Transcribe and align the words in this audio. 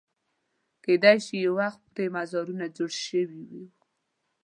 کېدای 0.83 1.17
شي 1.25 1.35
یو 1.45 1.53
وخت 1.61 1.81
پرې 1.93 2.05
مزارونه 2.15 2.65
جوړ 2.77 2.91
شوي 3.05 3.41
وو. 3.49 3.63